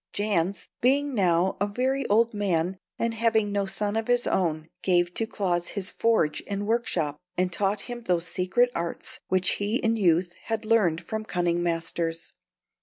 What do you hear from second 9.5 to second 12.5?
he in youth had learned from cunning masters.